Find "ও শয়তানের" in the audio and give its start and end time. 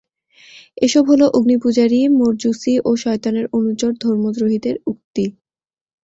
2.85-3.45